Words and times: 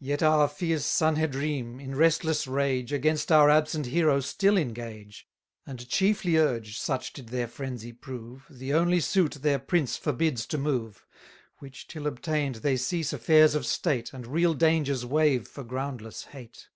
Yet 0.00 0.22
our 0.22 0.48
fierce 0.48 0.86
Sanhedrim, 0.86 1.80
in 1.80 1.94
restless 1.96 2.46
rage, 2.46 2.94
Against 2.94 3.30
our 3.30 3.50
absent 3.50 3.84
hero 3.84 4.20
still 4.20 4.56
engage, 4.56 5.28
720 5.66 5.70
And 5.70 5.88
chiefly 5.90 6.36
urge, 6.38 6.78
such 6.80 7.12
did 7.12 7.28
their 7.28 7.46
frenzy 7.46 7.92
prove, 7.92 8.46
The 8.48 8.72
only 8.72 9.00
suit 9.00 9.32
their 9.32 9.58
prince 9.58 9.98
forbids 9.98 10.46
to 10.46 10.56
move, 10.56 11.04
Which, 11.58 11.86
till 11.88 12.06
obtain'd, 12.06 12.54
they 12.64 12.78
cease 12.78 13.12
affairs 13.12 13.54
of 13.54 13.66
state, 13.66 14.14
And 14.14 14.26
real 14.26 14.54
dangers 14.54 15.04
waive 15.04 15.46
for 15.46 15.62
groundless 15.62 16.24
hate. 16.24 16.68